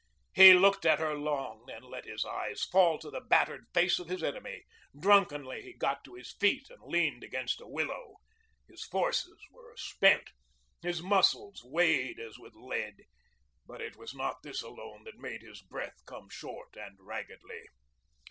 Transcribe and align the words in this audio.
He 0.33 0.55
looked 0.55 0.83
at 0.83 0.97
her 0.97 1.13
long, 1.13 1.63
then 1.67 1.83
let 1.83 2.05
his 2.05 2.25
eyes 2.25 2.63
fall 2.63 2.97
to 2.97 3.11
the 3.11 3.21
battered 3.21 3.67
face 3.71 3.99
of 3.99 4.07
his 4.07 4.23
enemy. 4.23 4.63
Drunkenly 4.99 5.61
he 5.61 5.73
got 5.73 6.03
to 6.05 6.15
his 6.15 6.33
feet 6.33 6.71
and 6.71 6.81
leaned 6.81 7.23
against 7.23 7.61
a 7.61 7.67
willow. 7.67 8.15
His 8.67 8.83
forces 8.83 9.37
were 9.51 9.77
spent, 9.77 10.31
his 10.81 11.03
muscles 11.03 11.63
weighted 11.63 12.19
as 12.19 12.39
with 12.39 12.55
lead. 12.55 13.03
But 13.67 13.79
it 13.79 13.95
was 13.95 14.15
not 14.15 14.41
this 14.41 14.63
alone 14.63 15.03
that 15.03 15.19
made 15.19 15.43
his 15.43 15.61
breath 15.61 16.03
come 16.07 16.29
short 16.29 16.75
and 16.75 16.97
raggedly. 16.99 17.67